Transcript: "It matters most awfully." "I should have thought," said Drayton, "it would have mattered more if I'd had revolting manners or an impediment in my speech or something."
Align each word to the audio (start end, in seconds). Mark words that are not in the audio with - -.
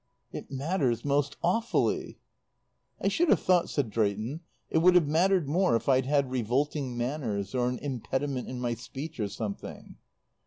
"It 0.31 0.49
matters 0.49 1.05
most 1.05 1.37
awfully." 1.43 2.17
"I 2.99 3.07
should 3.07 3.29
have 3.29 3.39
thought," 3.41 3.69
said 3.69 3.91
Drayton, 3.91 4.39
"it 4.71 4.79
would 4.79 4.95
have 4.95 5.07
mattered 5.07 5.47
more 5.47 5.75
if 5.75 5.87
I'd 5.87 6.07
had 6.07 6.31
revolting 6.31 6.97
manners 6.97 7.53
or 7.53 7.69
an 7.69 7.77
impediment 7.77 8.47
in 8.47 8.59
my 8.59 8.73
speech 8.73 9.19
or 9.19 9.27
something." 9.27 9.97